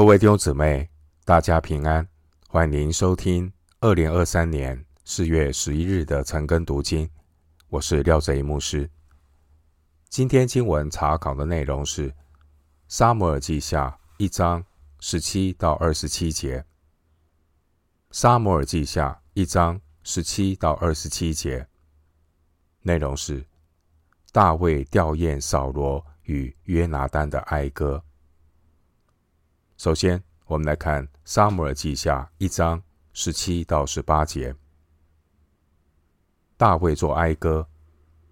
[0.00, 0.88] 各位弟兄姊妹，
[1.26, 2.08] 大家平安，
[2.48, 7.06] 欢迎收听二零二三年四月十一日的晨更读经。
[7.68, 8.88] 我是廖泽一牧师。
[10.08, 12.10] 今天经文查考的内容是
[12.88, 14.64] 《撒摩尔记下》一章
[15.00, 16.60] 十七到二十七节。
[18.10, 21.68] 《撒摩尔记下》一章十七到二十七节
[22.80, 23.44] 内容是
[24.32, 28.02] 大卫吊唁扫罗与约拿单的哀歌。
[29.80, 32.82] 首先，我们来看《撒母耳记下》一章
[33.14, 34.54] 十七到十八节。
[36.58, 37.66] 大卫作哀歌，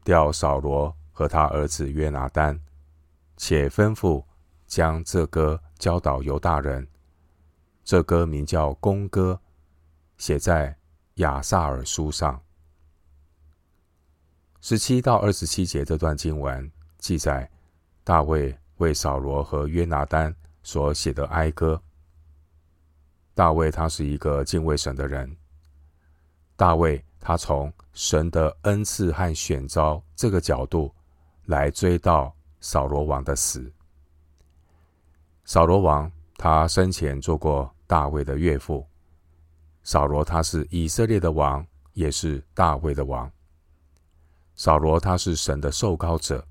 [0.05, 2.61] 调扫罗和他儿子约拿单，
[3.39, 4.23] 且吩咐
[4.67, 6.87] 将这歌教导犹大人。
[7.83, 9.41] 这歌名叫《公歌》，
[10.23, 10.77] 写在
[11.15, 12.43] 亚萨尔书上。
[14.61, 17.51] 十七到二十七节这段经文记载，
[18.05, 20.37] 大卫为扫罗和约拿单。
[20.69, 21.83] 所写的哀歌。
[23.33, 25.35] 大卫他是一个敬畏神的人。
[26.57, 30.95] 大卫他从神的恩赐和选召这个角度
[31.47, 33.73] 来追悼扫罗王的死。
[35.47, 38.87] 扫罗王他生前做过大卫的岳父。
[39.85, 43.33] 扫罗他是以色列的王，也是大卫的王。
[44.55, 46.47] 扫罗他是神的受膏者。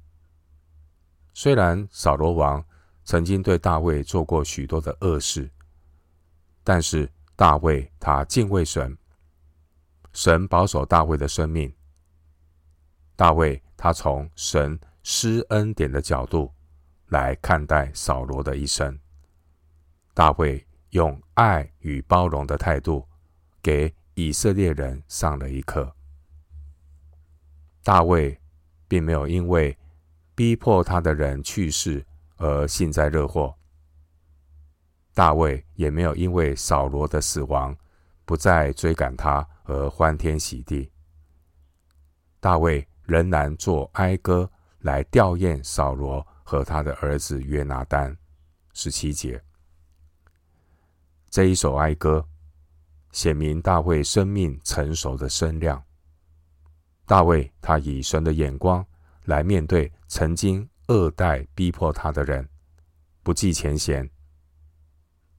[1.35, 2.65] 虽然扫罗王。
[3.07, 5.49] 曾经对大卫做过许多的恶事，
[6.61, 8.97] 但是大卫他敬畏神，
[10.11, 11.73] 神保守大卫的生命。
[13.15, 16.53] 大卫他从神施恩典的角度
[17.07, 18.99] 来看待扫罗的一生。
[20.13, 23.07] 大卫用爱与包容的态度
[23.61, 25.95] 给以色列人上了一课。
[27.85, 28.37] 大卫
[28.85, 29.77] 并没有因为
[30.35, 32.05] 逼迫他的人去世。
[32.37, 33.53] 而幸灾乐祸。
[35.13, 37.75] 大卫也没有因为扫罗的死亡
[38.23, 40.91] 不再追赶他而欢天喜地。
[42.39, 48.15] 大卫仍然作哀歌来吊唁扫罗和他的儿子约拿单。
[48.73, 49.43] 十七节，
[51.31, 52.23] 这一首哀歌
[53.11, 55.83] 显明大卫生命成熟的身量。
[57.07, 58.85] 大卫他以神的眼光
[59.25, 60.69] 来面对曾经。
[60.87, 62.47] 恶待逼迫他的人，
[63.23, 64.09] 不计前嫌。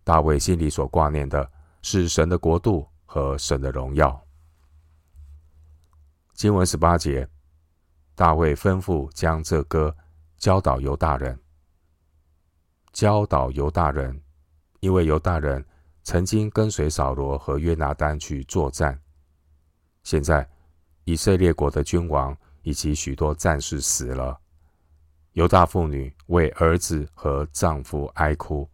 [0.04, 1.50] 大卫心里所挂念的
[1.82, 4.20] 是神的国度和神的荣耀。
[6.34, 7.28] 经文十八节，
[8.14, 9.94] 大卫吩咐将这歌
[10.36, 11.38] 教导犹大人。
[12.92, 14.20] 教导犹大人，
[14.80, 15.64] 因为犹大人
[16.02, 19.00] 曾经跟随扫罗和约拿单去作战。
[20.02, 20.48] 现在
[21.04, 24.38] 以色列国的君王以及许多战士死了。
[25.38, 28.68] 犹大妇女为儿子和丈夫哀哭，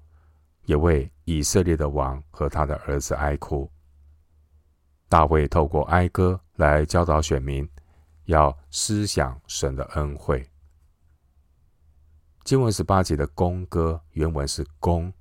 [0.65, 3.71] 也为以色列的王和他的儿子哀哭。
[5.07, 7.69] 大卫透过哀歌来教导选民，
[8.25, 10.51] 要思想神的恩惠。
[12.45, 15.13] 经文十八节的弓歌原文是弓，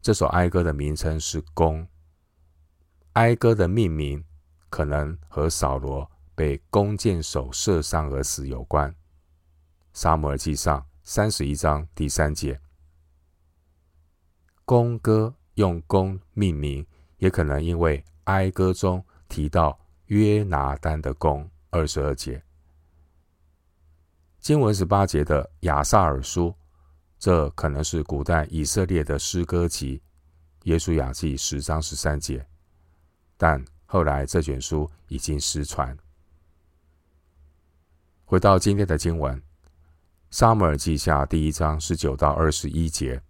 [0.00, 1.84] 这首哀歌的名称是弓。
[3.14, 4.24] 哀歌的命名
[4.70, 8.94] 可能和扫罗被弓箭手射伤而死有关。
[9.96, 12.60] 撒母耳记上三十一章第三节，
[14.66, 16.86] 宫歌用弓命名，
[17.16, 21.50] 也可能因为哀歌中提到约拿单的弓。
[21.70, 22.42] 二十二节，
[24.38, 26.54] 经文十八节的亚萨尔书，
[27.18, 30.02] 这可能是古代以色列的诗歌集。
[30.64, 32.46] 耶稣雅记十章十三节，
[33.38, 35.96] 但后来这卷书已经失传。
[38.26, 39.42] 回到今天的经文。
[40.30, 43.22] 撒母耳记下第一章十九到二十一节，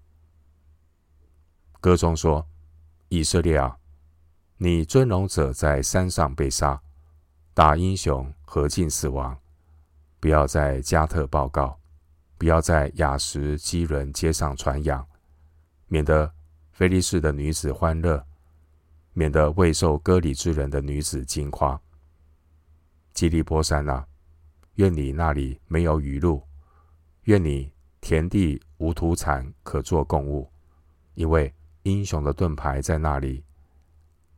[1.79, 2.45] 歌中说
[3.11, 3.77] ：“以色列啊，
[4.57, 6.81] 你尊荣者在山上被杀，
[7.53, 9.39] 大英雄何进死亡。
[10.19, 11.79] 不要在加特报告，
[12.39, 15.07] 不要在雅什基伦街上传扬，
[15.89, 16.33] 免得
[16.73, 18.25] 非利士的女子欢乐，
[19.13, 21.79] 免得未受割礼之人的女子惊夸。
[23.13, 24.09] 基利波山啊，
[24.77, 26.43] 愿你那里没有雨露。”
[27.27, 30.49] 愿你田地无土产可作供物，
[31.15, 31.53] 因为
[31.83, 33.45] 英雄的盾牌在那里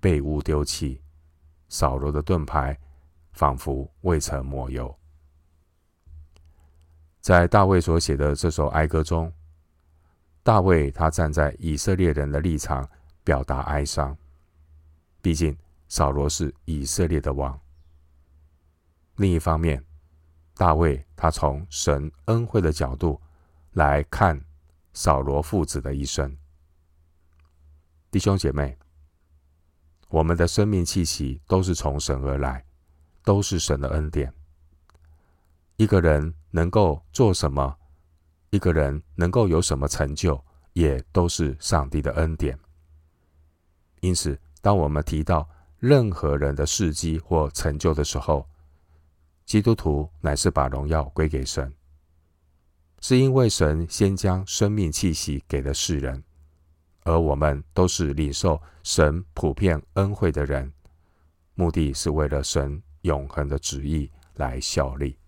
[0.01, 1.03] 被污丢弃，
[1.69, 2.79] 扫罗的盾牌
[3.33, 4.95] 仿佛未曾抹油。
[7.21, 9.31] 在大卫所写的这首哀歌中，
[10.43, 12.89] 大卫他站在以色列人的立场
[13.23, 14.17] 表达哀伤，
[15.21, 15.55] 毕竟
[15.89, 17.61] 扫罗是以色列的王。
[19.17, 19.85] 另一方面，
[20.59, 23.21] 大卫他从神恩惠的角度
[23.75, 24.45] 来看
[24.93, 26.37] 扫罗父子的一生，
[28.11, 28.77] 弟兄姐妹，
[30.09, 32.65] 我们的生命气息都是从神而来，
[33.23, 34.35] 都是神的恩典。
[35.77, 37.77] 一个人能够做什么，
[38.51, 42.59] 一个人能够有什么成就，也都是上帝的恩典。
[44.01, 48.45] 因此，当我们提到任何人的事迹或成就的时候，
[49.49, 51.73] 基督徒乃是把荣耀归给神，
[53.01, 56.23] 是因为神先将生命气息给了世人，
[57.05, 60.71] 而我们都是领受神普遍恩惠的人，
[61.55, 65.19] 目的是为了神永恒的旨意来效力。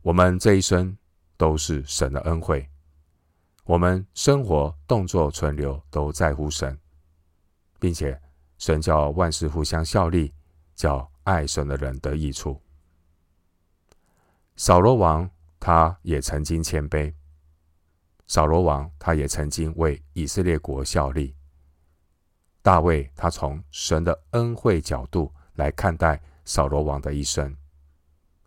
[0.00, 0.96] 我们这一生
[1.36, 2.66] 都是神的恩惠，
[3.64, 6.80] 我们生活、动作、存留都在乎神，
[7.78, 8.18] 并且
[8.56, 10.32] 神叫万事互相效力，
[10.74, 12.62] 叫爱神的人得益处。
[14.54, 15.28] 扫罗王
[15.58, 17.12] 他也曾经谦卑，
[18.26, 21.34] 扫罗王他也曾经为以色列国效力。
[22.62, 27.54] 大卫他从神的恩惠角度来看待扫罗王的一生，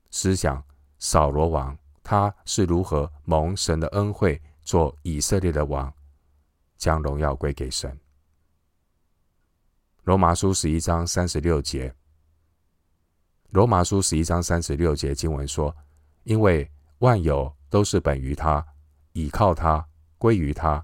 [0.10, 0.64] 思想。
[1.02, 5.94] 扫罗王他是如何蒙神的恩惠做以色列的王，
[6.78, 7.98] 将荣耀归给神。
[10.04, 11.96] 罗马书十一章三十六节，
[13.52, 15.76] 罗马书十一章三十六节经文说
[16.24, 16.70] ：“因为
[17.00, 18.64] 万有都是本于他，
[19.14, 19.84] 倚靠他，
[20.20, 20.84] 归于他，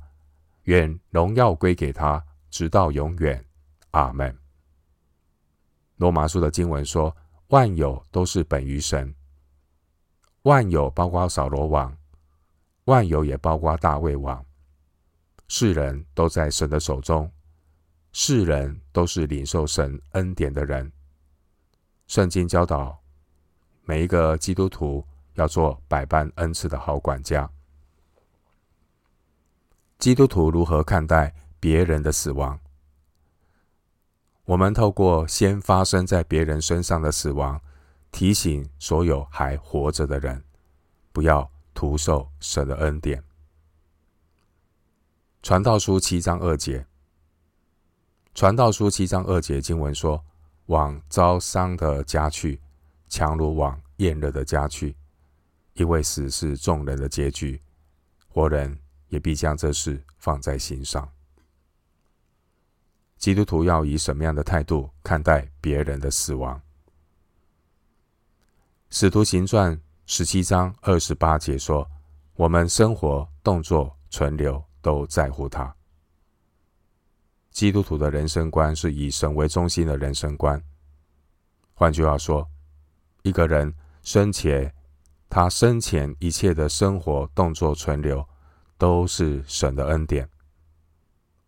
[0.64, 3.46] 愿荣耀归给他，直到永远。”
[3.92, 4.36] 阿门。
[5.98, 7.16] 罗马书的经文说
[7.50, 9.14] ：“万有都是本于神。”
[10.42, 11.96] 万有包括扫罗王，
[12.86, 14.44] 万有也包括大卫王。
[15.48, 17.32] 世人都在神的手中，
[18.12, 20.92] 世人都是领受神恩典的人。
[22.08, 23.00] 圣经教导
[23.84, 27.50] 每一个基督徒要做百般恩赐的好管家。
[29.98, 32.60] 基督徒如何看待别人的死亡？
[34.46, 37.62] 我们透过先发生在别人身上的死亡。
[38.12, 40.42] 提醒所有还活着的人，
[41.12, 43.22] 不要徒受神的恩典。
[45.44, 46.86] 传道书七章二节，
[48.34, 50.24] 传道书七章二节经文说
[50.68, 52.60] ：“往遭伤的家去，
[53.08, 54.96] 强如往宴乐的家去，
[55.74, 57.62] 因为死是众人的结局，
[58.28, 58.78] 活人
[59.10, 61.08] 也必将这事放在心上。”
[63.18, 66.62] 基督徒要以什么样的态度看待别人的死亡？
[68.90, 71.90] 使徒行传十七章二十八节说
[72.36, 75.74] ：“我们生活、动作、存留都在乎他。”
[77.56, 80.62] 基督徒的人生观是以神为中心的人生观。
[81.74, 82.46] 换句话说，
[83.24, 83.74] 一个人
[84.04, 84.70] 生前，
[85.30, 88.28] 他生前一切的生活、动作、存留，
[88.78, 90.30] 都是神的恩典，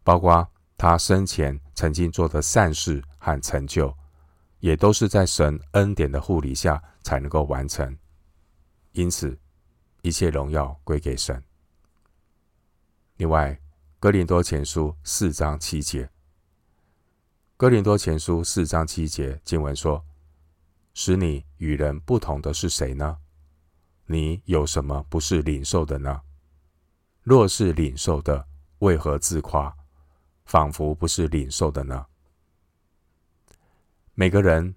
[0.01, 3.93] 包括他生前曾经做的善事和成就。
[4.59, 7.95] 也都是在神恩典的护理下才能够完成，
[8.93, 9.37] 因此
[10.01, 11.41] 一切荣耀归给神。
[13.17, 13.55] 另外，
[13.99, 16.07] 哥林多前书四章七节，
[17.57, 20.05] 哥林多前书四章七节经文说
[20.93, 23.17] ：“使你与人不同的是谁呢？
[24.05, 26.21] 你有什么不是领受的呢？
[27.23, 28.47] 若是领受的，
[28.79, 29.75] 为何自夸，
[30.45, 32.05] 仿佛不是领受的呢？”
[34.13, 34.75] 每个人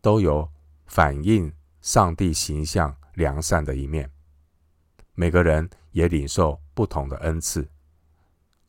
[0.00, 0.50] 都有
[0.86, 4.10] 反映上帝形象良善的一面，
[5.14, 7.68] 每个人也领受不同的恩赐，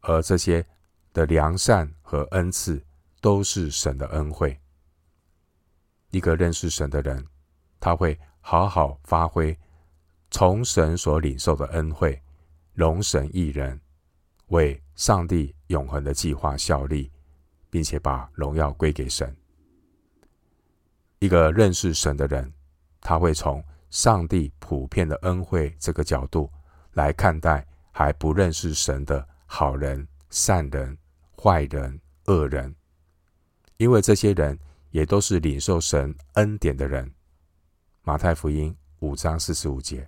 [0.02, 0.66] 而这些
[1.14, 2.84] 的良善和恩赐
[3.22, 4.60] 都是神的恩惠。
[6.12, 7.26] 一个认识神的人，
[7.80, 9.58] 他会好好发挥
[10.32, 12.22] 从神所领受的恩惠，
[12.74, 13.80] 荣神益人，
[14.48, 17.12] 为上帝永恒的计划效力，
[17.70, 19.36] 并且把荣耀归给神。
[21.20, 22.54] 一个认识神的人，
[23.02, 26.52] 他会从上帝普遍的恩惠这个角度
[26.94, 30.96] 来看待还不认识神的好人、善人、
[31.42, 32.76] 坏人、恶人，
[33.78, 34.60] 因为这些人
[34.92, 37.12] 也都是领受神恩典的人。
[38.04, 40.08] 马太福音五章四十五节，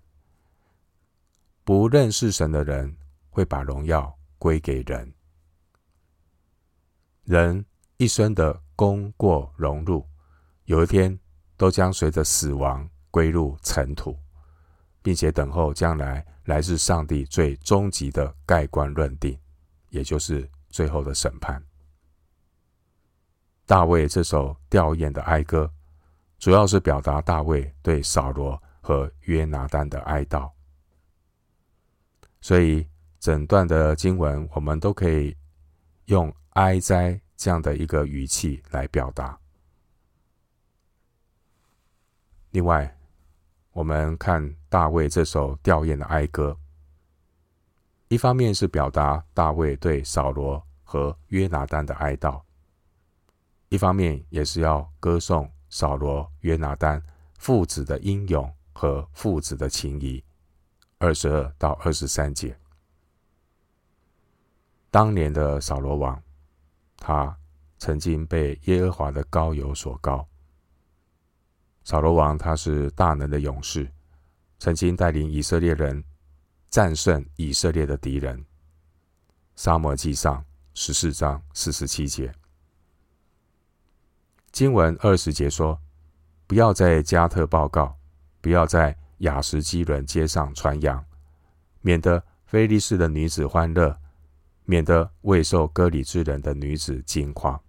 [1.63, 2.95] 不认识神的人
[3.29, 5.13] 会把荣耀归给人，
[7.23, 7.65] 人
[7.97, 10.05] 一生的功过荣辱。
[10.65, 11.17] 有一天，
[11.57, 14.17] 都将随着死亡归入尘土，
[15.09, 19.35] 并且等候将来来自上帝最终极的盖棺论定，
[19.89, 21.59] 也就是最后的审判。
[23.65, 25.73] 大卫这首吊唁的哀歌，
[26.37, 30.47] 主要是表达大卫对扫罗和约拿单的哀悼。
[32.39, 32.87] 所以，
[33.19, 35.35] 整段的经文我们都可以
[36.05, 39.35] 用哀哉这样的一个语气来表达。
[42.51, 42.95] 另外，
[43.79, 46.57] 我们看大卫这首吊唁的哀歌，
[48.09, 52.41] 一方面是表达大卫对扫罗和约拿单的哀悼，
[53.69, 57.01] 一方面也是要歌颂扫罗、约拿单
[57.37, 60.21] 父子的英勇和父子的情谊。
[60.97, 62.59] 二十二到二十三节，
[64.91, 66.21] 当年的扫罗王，
[66.97, 67.33] 他
[67.77, 70.27] 曾经被耶和华的膏油所膏。
[71.89, 73.91] 扫罗王他是大能的勇士，
[74.59, 76.03] 曾经带领以色列人
[76.69, 78.45] 战胜以色列的敌人。
[79.55, 82.31] 撒母耳记上十四章四十七节，
[84.51, 85.81] 经文二十节说
[86.45, 87.97] ：“不要在加特报告，
[88.39, 91.03] 不要在雅什基伦街上传扬，
[91.81, 93.99] 免得非利士的女子欢乐，
[94.65, 97.59] 免得未受割礼之人的女子惊夸。”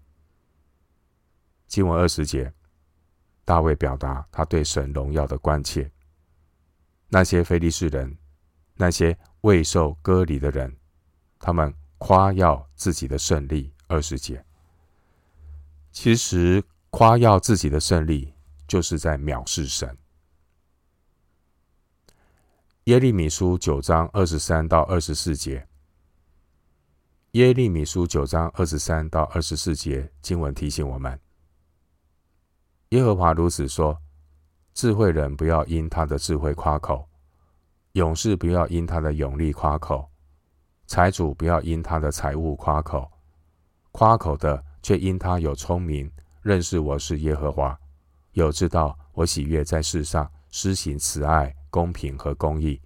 [1.67, 2.53] 经文二十节。
[3.51, 5.91] 大卫表达他对神荣耀的关切。
[7.09, 8.17] 那些非利士人，
[8.77, 10.77] 那些未受割礼的人，
[11.37, 13.75] 他们夸耀自己的胜利。
[13.89, 14.45] 二十节，
[15.91, 18.33] 其实夸耀自己的胜利，
[18.69, 19.99] 就是在藐视神。
[22.85, 25.67] 耶利米书九章二十三到二十四节，
[27.33, 31.19] 耶利米书九章二十三到二十四节经文提醒我们。
[32.91, 33.97] 耶和华如此说：
[34.75, 37.09] 智慧人不要因他的智慧夸口，
[37.93, 40.11] 勇士不要因他的勇力夸口，
[40.89, 43.09] 财主不要因他的财物夸口，
[43.93, 46.11] 夸口的却因他有聪明，
[46.43, 47.79] 认识我是耶和华，
[48.33, 52.83] 有知道我喜悦在世上施行慈爱、公平和公义，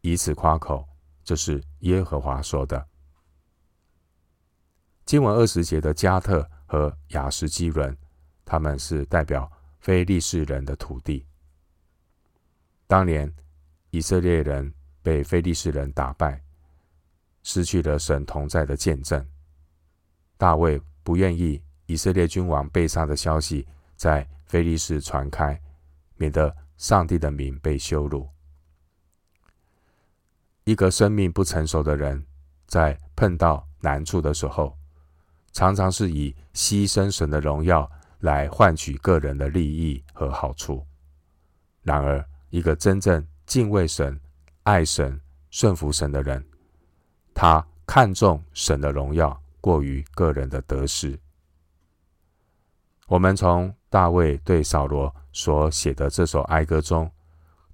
[0.00, 0.86] 以此夸口，
[1.24, 2.86] 这是耶和华说的。
[5.04, 7.96] 经文二十节的加特和亚实基伦。
[8.50, 11.24] 他们是代表非利士人的土地。
[12.88, 13.32] 当年
[13.90, 16.42] 以色列人被非利士人打败，
[17.44, 19.24] 失去了神同在的见证。
[20.36, 23.64] 大卫不愿意以色列君王被杀的消息
[23.94, 25.56] 在非利士传开，
[26.16, 28.28] 免得上帝的名被羞辱。
[30.64, 32.26] 一个生命不成熟的人，
[32.66, 34.76] 在碰到难处的时候，
[35.52, 37.88] 常常是以牺牲神的荣耀。
[38.20, 40.86] 来换取个人的利益和好处。
[41.82, 44.18] 然而，一个真正敬畏神、
[44.62, 46.44] 爱神、顺服神的人，
[47.34, 51.18] 他看重神的荣耀，过于个人的得失。
[53.06, 57.10] 我们从大卫对扫罗所写的这首哀歌中，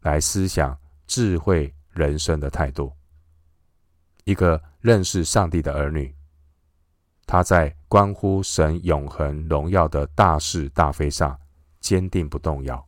[0.01, 2.93] 来思想智慧人生的态度。
[4.25, 6.15] 一个认识上帝的儿女。
[7.27, 11.35] 他在关乎神永恒荣耀的大是大非上
[11.81, 12.87] 坚定不动摇。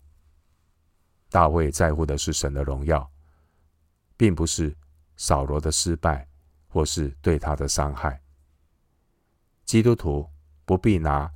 [1.30, 3.10] 大卫在乎的是神的荣耀，
[4.18, 4.76] 并不是
[5.16, 6.28] 扫罗的失败
[6.66, 8.20] 或是对他的伤害。
[9.64, 10.28] 基督徒
[10.66, 11.32] 不必拿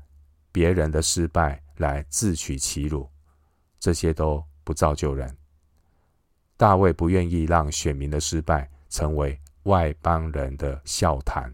[0.53, 3.09] 别人的失败来自取其辱，
[3.81, 5.35] 这些都不造就人。
[6.59, 11.51] 大卫不愿意让选民的失败成为外邦人的笑谈。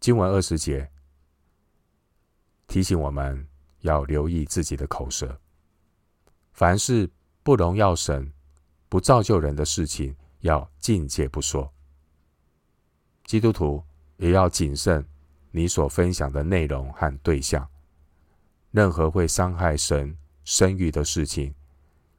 [0.00, 0.90] 经文二十节
[2.66, 3.46] 提醒我们
[3.80, 5.38] 要留意自己的口舌，
[6.52, 7.08] 凡是
[7.42, 8.32] 不荣耀神、
[8.88, 11.70] 不造就人的事情，要禁戒不说。
[13.26, 13.84] 基督徒
[14.16, 15.06] 也要谨慎
[15.50, 17.68] 你所分享的内容和对象，
[18.70, 21.54] 任何会伤害神声誉的事情，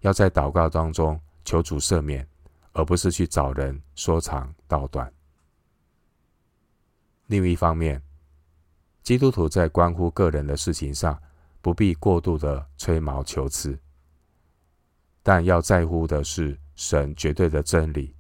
[0.02, 2.28] 要在祷告当中求主赦免，
[2.74, 5.12] 而不是去找人说长道短。
[7.32, 8.04] 另一方面，
[9.04, 11.18] 基督徒在关乎个人的事情上，
[11.62, 13.80] 不必过度的吹毛求疵，
[15.24, 18.14] 但要在乎的是神绝对的真理，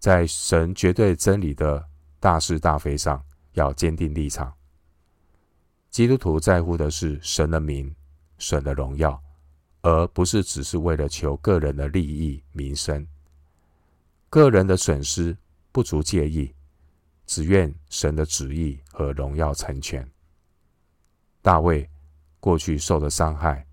[0.00, 4.52] 在神绝对真理的大是大非上，要坚定立场。
[5.88, 7.94] 基督徒在乎的是神的名、
[8.36, 9.22] 神的荣耀，
[9.82, 13.06] 而不是只是为了求个人的利益、名声。
[14.28, 15.38] 个人的损失
[15.70, 16.52] 不足介意。
[17.28, 20.10] 只愿神的旨意和荣耀成全。
[21.42, 21.88] 大卫
[22.40, 23.66] 过去受的伤害，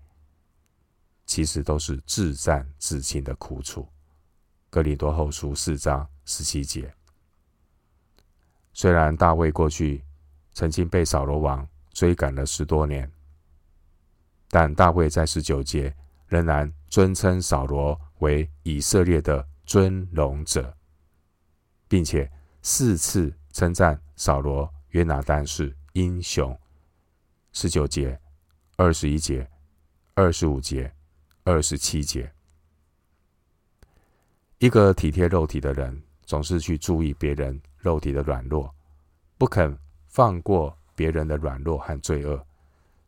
[1.24, 3.88] 其实都是自战自亲的苦楚。
[4.68, 6.94] 哥林多后书四章十七节。
[8.74, 10.04] 虽然大卫过去
[10.52, 13.10] 曾经被扫罗王追赶了十多年，
[14.50, 15.96] 但大卫在十九节
[16.26, 20.76] 仍然尊称扫罗为以色列的尊荣者，
[21.88, 23.32] 并且四次。
[23.56, 26.54] 称赞扫罗、约拿单是英雄。
[27.54, 28.20] 十九节、
[28.76, 29.48] 二十一节、
[30.12, 30.92] 二十五节、
[31.42, 32.30] 二十七节，
[34.58, 38.70] 一个体贴肉体的人，总是去注意别人肉体的软弱，
[39.38, 39.74] 不肯
[40.06, 42.46] 放过别人的软弱和罪恶，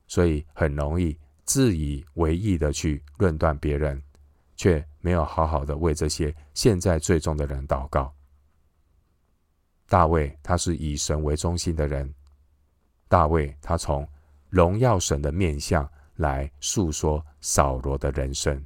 [0.07, 1.15] 所以很容易
[1.45, 4.03] 自以为意的去论断别人，
[4.57, 8.11] 却没有好好的为这些现在罪中的人祷告。
[9.89, 12.15] 大卫他是以神为中心的人，
[13.09, 14.07] 大卫他从
[14.51, 18.63] 荣耀神的面相来诉说扫罗的人生。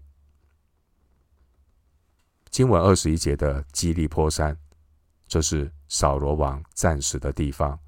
[2.50, 4.58] 经文二十一节的基利波山，
[5.28, 7.78] 这是扫罗王战死的地方。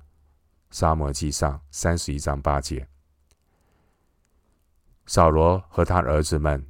[0.71, 2.89] 撒母耳记上三十一章八节，
[5.07, 6.65] 扫罗和他儿子们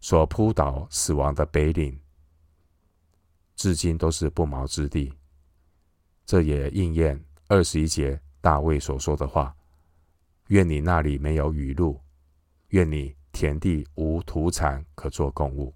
[0.00, 2.00] 所扑倒死亡的碑岭，
[3.54, 5.12] 至今都是不毛之地。
[6.24, 9.54] 这也应验二十一节大卫所说的话
[10.48, 12.00] ：“愿你那里没有雨露，
[12.68, 15.74] 愿你田地无土产可作供物。”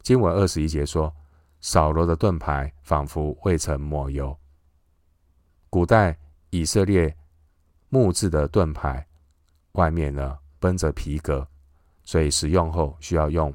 [0.00, 1.14] 经文二十一节说
[1.60, 4.34] ：“扫罗的盾牌仿佛未曾抹油。”
[5.68, 6.16] 古代
[6.50, 7.14] 以色列
[7.88, 9.06] 木质的盾牌
[9.72, 11.46] 外面呢，绷着皮革，
[12.04, 13.52] 所以使用后需要用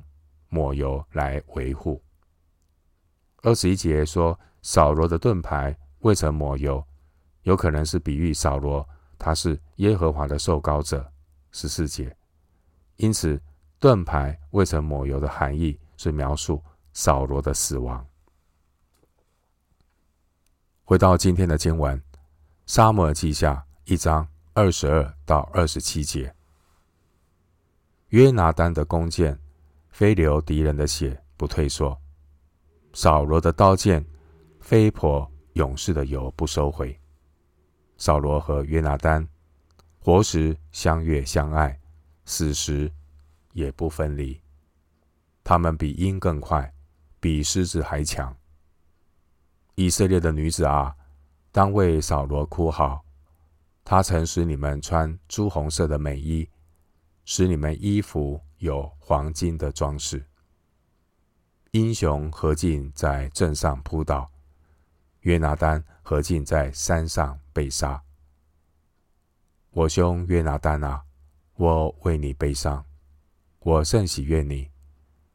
[0.50, 2.00] 抹油来维护。
[3.42, 4.38] 二十一节说。
[4.62, 6.86] 扫罗的盾牌未曾抹油，
[7.44, 8.88] 有可能是比喻扫罗
[9.18, 11.12] 他是耶和华的受膏者。
[11.51, 12.16] 十四节，
[12.98, 13.42] 因此
[13.80, 16.63] 盾牌未曾抹油的含义是描述
[16.94, 18.06] 扫罗的死亡。
[20.84, 22.00] 回到今天的经文，
[22.68, 26.34] 撒母耳记下一章二十二到二十七节，
[28.10, 29.39] 约拿单的弓箭
[29.89, 32.00] 非流敌人的血不退缩，
[32.94, 34.06] 扫罗的刀剑。
[34.69, 36.95] 非泼勇士的油不收回。
[37.97, 39.27] 扫罗和约拿单
[39.97, 41.75] 活时相悦相爱，
[42.25, 42.93] 死时
[43.53, 44.39] 也不分离。
[45.43, 46.71] 他们比鹰更快，
[47.19, 48.38] 比狮子还强。
[49.73, 50.95] 以色列的女子啊，
[51.51, 53.03] 当为扫罗哭号。
[53.84, 56.47] 他曾使你们穿朱红色的美衣，
[57.25, 60.23] 使你们衣服有黄金的装饰。
[61.71, 64.29] 英雄何进在镇上扑倒。
[65.30, 68.04] 约拿单何进在山上被杀。
[69.70, 71.06] 我兄约拿单啊，
[71.54, 72.84] 我为你悲伤，
[73.60, 74.68] 我甚喜悦你。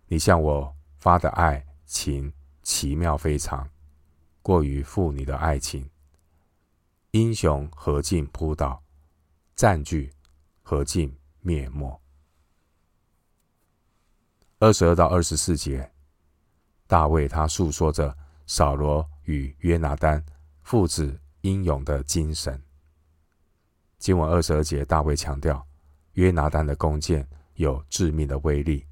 [0.09, 2.33] 你向我发的爱情
[2.65, 3.71] 奇妙非常，
[4.43, 5.89] 过于父女的爱情。
[7.13, 8.83] 英雄何进扑倒，
[9.55, 10.13] 占据
[10.61, 12.03] 何进灭没。
[14.59, 15.89] 二十二到二十四节，
[16.89, 19.09] 大卫他诉说着扫罗。
[19.25, 20.25] 与约拿单
[20.63, 22.61] 父子英勇的精神。
[23.99, 25.67] 经文二十二节，大卫强调
[26.13, 28.87] 约拿单的弓箭有致命的威力，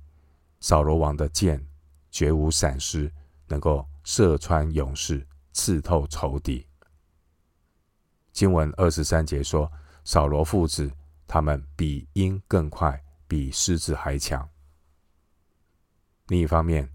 [0.61, 1.65] 扫罗王的箭
[2.11, 3.13] 绝无闪失，
[3.47, 6.67] 能够射穿勇士，刺透仇敌。
[8.33, 9.71] 经文二十三节说，
[10.05, 10.91] 扫罗父子
[11.27, 14.49] 他们比鹰更快，比狮子还强。
[16.29, 16.89] 另一方面，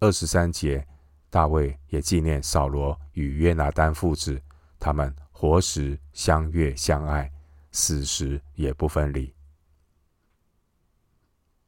[0.00, 0.86] 二十三节。
[1.28, 4.40] 大卫也纪念扫罗与约拿单父子，
[4.78, 7.30] 他们活时相悦相爱，
[7.72, 9.34] 死时也不分离。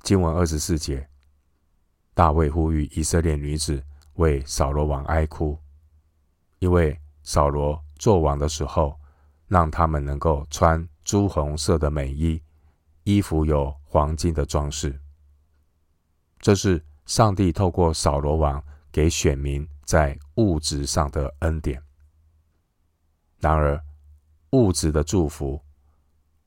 [0.03, 1.07] 经文二十四节，
[2.15, 5.59] 大卫呼吁以色列女子为扫罗王哀哭，
[6.61, 8.99] 因为扫罗作王的时候，
[9.49, 12.41] 让他们能够穿朱红色的美衣，
[13.03, 14.99] 衣服有黄金的装饰。
[16.39, 18.65] 这是上帝透过扫罗王。
[18.99, 21.81] 给选民在物质上的恩典。
[23.39, 23.81] 然而，
[24.51, 25.63] 物质的祝福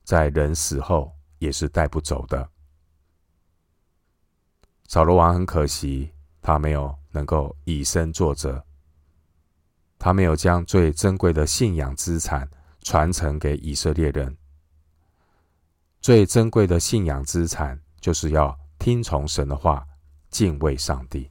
[0.04, 2.50] 在人死后也是带不走的。
[4.90, 6.12] 扫罗王很可惜，
[6.42, 8.62] 他没有能够以身作则，
[9.98, 12.46] 他没有将最珍贵的信仰资产
[12.82, 14.38] 传承给以色列人。
[16.02, 19.88] 最珍贵的信仰资产，就是要听从神的话，
[20.30, 21.31] 敬畏上帝。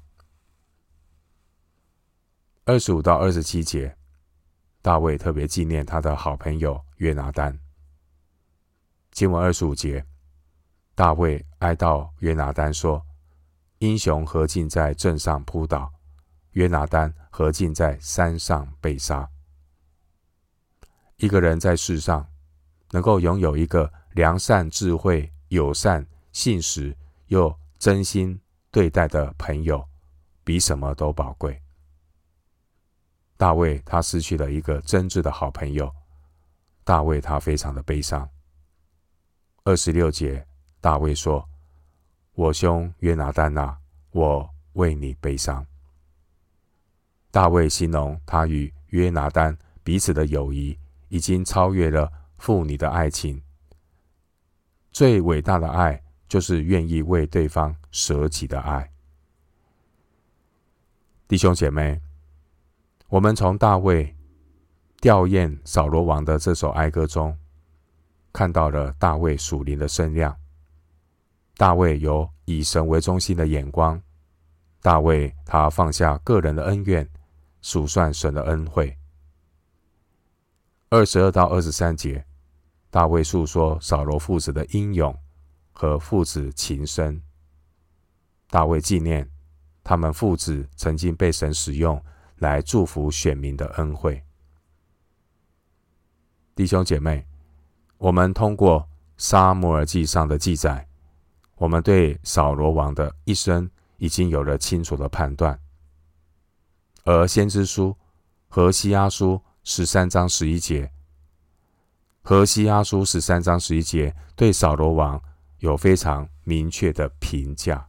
[2.66, 3.96] 二十五到二十七节，
[4.82, 7.58] 大卫特别纪念他的好朋友约拿单。
[9.10, 10.04] 经文二十五节，
[10.94, 13.04] 大卫哀悼约拿单说
[13.80, 15.90] ：“英雄何进在阵上扑倒，
[16.52, 19.28] 约拿单何进在山上被杀。”
[21.16, 22.28] 一个人在世上
[22.90, 26.94] 能够拥有一个良善、智慧、友善、信实
[27.28, 28.38] 又真心
[28.70, 29.88] 对待的朋友，
[30.44, 31.60] 比什么都宝贵。
[33.40, 35.90] 大卫他失去了一个真挚的好朋友，
[36.84, 38.28] 大卫他非常的悲伤。
[39.64, 40.46] 二十六节，
[40.78, 41.48] 大卫说
[42.36, 43.74] ：“我兄约拿单哪，
[44.10, 45.66] 我为你悲伤。”
[47.32, 53.42] 大卫形容他与约拿单彼此的友谊已经超越了父女的爱情。
[54.92, 55.98] 最伟大的爱
[56.28, 58.92] 就是愿意为对方舍己的爱。
[61.26, 61.98] 弟兄姐妹。
[63.10, 64.16] 我们从大卫
[65.00, 67.36] 吊唁扫罗王的这首哀歌中，
[68.32, 70.36] 看到了大卫属灵的身量。
[71.56, 74.00] 大卫有以神为中心的眼光。
[74.80, 77.10] 大卫他放下个人的恩怨，
[77.60, 78.96] 数算神的恩惠。
[80.90, 82.24] 二十二到二十三节，
[82.90, 85.12] 大卫述说扫罗父子的英勇
[85.72, 87.20] 和父子情深。
[88.48, 89.28] 大卫纪念
[89.82, 92.00] 他们父子曾经被神使用。
[92.40, 94.22] 来祝福选民的恩惠，
[96.54, 97.26] 弟兄姐妹，
[97.98, 100.88] 我们通过撒摩尔记上的记载，
[101.56, 105.60] 我们对扫罗王的一生已经有了清楚的判断。
[107.04, 107.94] 而先知书
[108.48, 110.90] 何西阿书十三章十一节，
[112.22, 115.22] 何西阿书十三章十一节对扫罗王
[115.58, 117.86] 有非常明确的评价。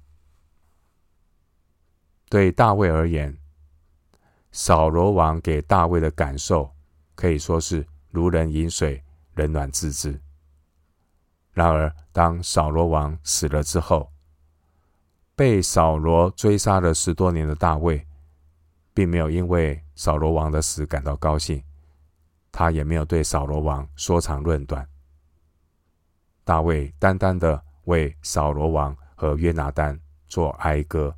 [2.28, 3.38] 对大卫而言，
[4.52, 6.70] 扫罗王给大卫的感受
[7.16, 9.02] 可以说是如人饮水，
[9.36, 10.20] 冷暖自知。
[11.54, 14.12] 然而，当扫罗王死了之后，
[15.36, 18.06] 被扫罗追杀了十多年的大卫，
[18.94, 21.64] 并没有因为扫罗王的死感到高兴，
[22.52, 24.88] 他也没有对扫罗王说长论短。
[26.44, 31.16] 大卫单单的为扫罗王和约拿单做哀歌，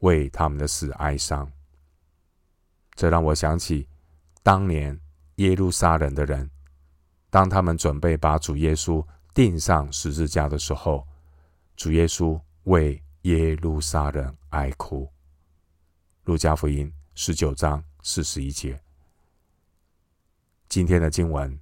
[0.00, 1.50] 为他们的死哀伤。
[3.02, 3.88] 这让我想起
[4.44, 4.96] 当年
[5.34, 6.48] 耶路撒冷的人，
[7.30, 11.04] 当他们准备把主耶稣钉上十字架的时候，
[11.74, 15.10] 主耶稣为耶路撒冷哀哭。
[16.26, 18.80] 路加福音十九章四十一节。
[20.68, 21.58] 今天的经文，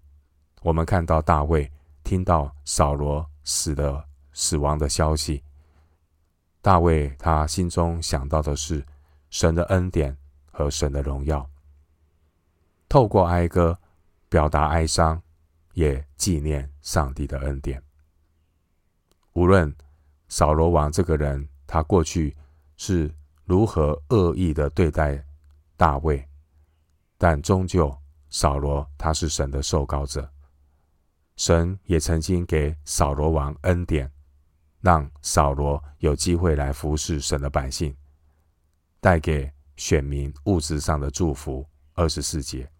[0.61, 1.73] 我们看到大卫
[2.05, 5.43] 听到扫罗死的死亡的消息，
[6.61, 8.85] 大卫他心中想到的是
[9.31, 10.15] 神的恩典。
[10.61, 11.49] 和神的荣耀，
[12.87, 13.79] 透过哀歌
[14.29, 15.23] 表达哀伤，
[15.73, 17.83] 也纪念上帝的恩典。
[19.33, 19.75] 无论
[20.29, 22.37] 扫罗王这个人，他过去
[22.77, 23.11] 是
[23.45, 25.25] 如何恶意的对待
[25.79, 26.29] 大卫，
[27.17, 27.97] 但终究
[28.29, 30.31] 扫罗他是神的受膏者。
[31.37, 34.13] 神也曾经给扫罗王恩典，
[34.83, 37.97] 让扫罗有机会来服侍神的百姓，
[39.01, 39.51] 带给。
[39.81, 41.67] 选民物质上的祝福。
[41.95, 42.71] 二十四节，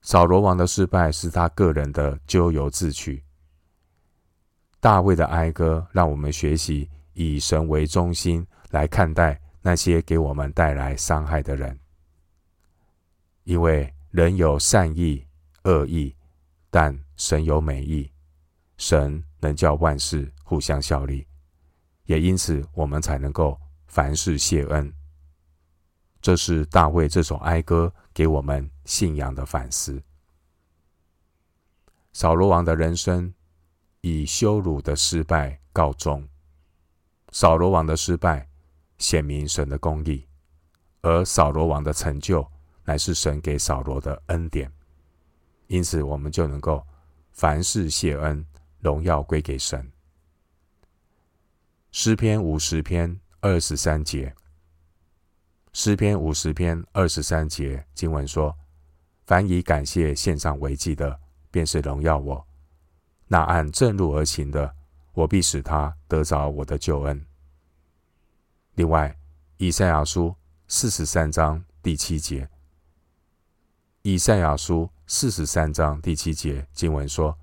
[0.00, 3.22] 扫罗王的失败是他个人的咎由自取。
[4.78, 11.76] 大卫的哀歌让我们学习以神为中心来看待那些给我们带来伤害的人，
[13.42, 15.26] 因为人有善意、
[15.64, 16.14] 恶意，
[16.70, 18.10] 但神有美意，
[18.76, 21.26] 神能叫万事互相效力，
[22.04, 24.92] 也因此我们才能够凡事谢恩。
[26.20, 30.02] 这是大卫这首哀歌给我们信仰的反思。
[32.12, 33.32] 扫罗王的人生
[34.00, 36.28] 以羞辱的失败告终。
[37.30, 38.48] 扫罗王的失败
[38.96, 40.26] 显明神的公义，
[41.02, 42.46] 而扫罗王的成就
[42.84, 44.72] 乃是神给扫罗的恩典。
[45.68, 46.84] 因此，我们就能够
[47.30, 48.44] 凡事谢恩，
[48.80, 49.92] 荣耀归给神。
[51.92, 54.34] 诗篇五十篇二十三节。
[55.80, 58.52] 诗篇五十篇二十三节经文说
[59.26, 61.20] ：“凡以感谢献上为祭的，
[61.52, 62.44] 便是荣耀我；
[63.28, 64.74] 那按正路而行的，
[65.12, 67.24] 我必使他得着我的救恩。”
[68.74, 69.16] 另外，
[69.58, 70.34] 以赛亚书
[70.66, 72.48] 四十三章第七节，
[74.02, 77.38] 以赛亚书四十三章第七节经文说：“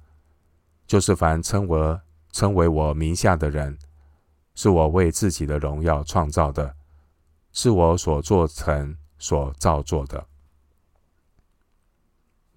[0.86, 2.00] 就是凡称为
[2.34, 3.80] 称为我名下的人，
[4.56, 6.76] 是我为自己的荣耀创造的。”
[7.56, 10.28] 是我所做成、所造作的，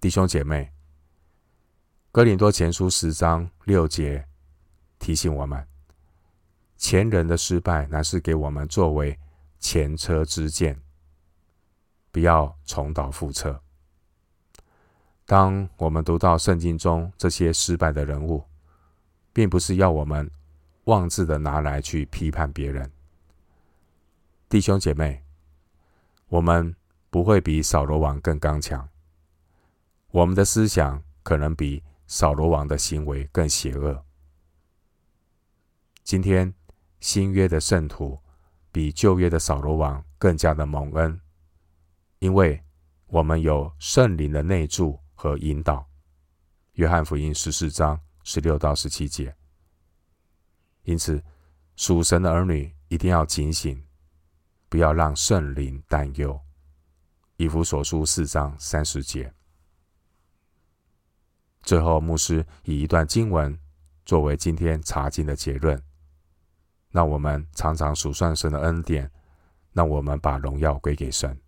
[0.01, 0.73] 弟兄姐妹。
[2.11, 4.27] 哥林多前书十章六节
[4.99, 5.65] 提醒我们：
[6.77, 9.17] 前人的失败，乃是给我们作为
[9.61, 10.77] 前车之鉴，
[12.11, 13.63] 不要重蹈覆辙。
[15.25, 18.43] 当我们读到圣经中这些失败的人物，
[19.33, 20.29] 并不是要我们
[20.87, 22.91] 妄自的拿来去批判别人。
[24.49, 25.23] 弟兄姐妹，
[26.29, 26.75] 我们
[27.11, 28.89] 不会比扫罗王更刚强。
[30.11, 34.03] 我们的思想可能比扫罗王的行为更邪恶。
[36.03, 36.55] 今天
[36.99, 38.19] 新约的圣徒
[38.73, 41.21] 比旧约的扫罗王更加的蒙恩，
[42.21, 42.59] 因为
[43.09, 45.87] 我们有圣灵的内助和引导。
[46.73, 49.37] 约翰福音十四章十六到十七节。
[50.85, 51.23] 因此，
[51.77, 53.85] 属神的儿女一定要警醒，
[54.69, 56.39] 不要让圣灵担忧。
[57.37, 59.33] 以弗所书四章三十节。
[61.63, 63.59] 最后，牧师以一段经文
[64.05, 65.83] 作为今天查经的结论。
[66.91, 69.11] 让我们常常数算神的恩典，
[69.73, 71.39] 让我们把荣耀归给神。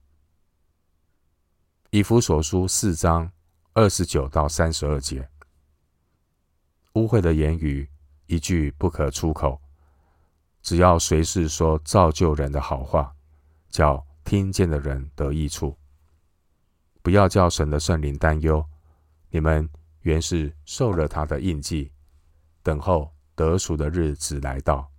[1.88, 3.32] 以弗所书四章
[3.72, 5.26] 二十九到三十二节：
[6.92, 7.88] 污秽的言语
[8.26, 9.60] 一句不可出口，
[10.62, 13.14] 只要随时说造就人的好话，
[13.68, 15.76] 叫听见的人得益处。
[17.02, 18.64] 不要叫神的圣灵担忧，
[19.30, 19.68] 你们
[20.02, 21.90] 原是受了他的印记，
[22.62, 24.90] 等候得赎的日子来到。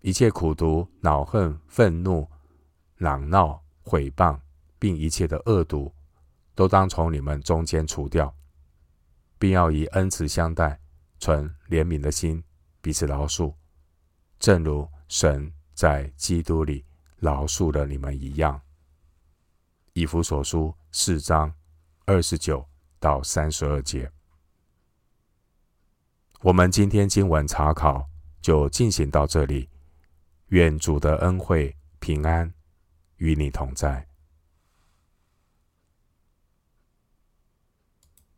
[0.00, 2.28] 一切苦毒、恼恨、愤怒、
[2.96, 4.38] 嚷闹、毁谤，
[4.78, 5.92] 并一切的恶毒，
[6.54, 8.32] 都当从你们中间除掉，
[9.38, 10.78] 并要以恩慈相待，
[11.18, 12.44] 存怜悯的心，
[12.80, 13.52] 彼此饶恕，
[14.38, 16.84] 正如神在基督里
[17.18, 18.60] 饶恕了你们一样。
[19.92, 21.52] 以弗所书四章
[22.06, 22.66] 二十九
[22.98, 24.10] 到三十二节，
[26.40, 28.08] 我们今天经文查考
[28.40, 29.68] 就进行到这里。
[30.48, 32.50] 愿主的恩惠平安
[33.16, 34.07] 与你同在。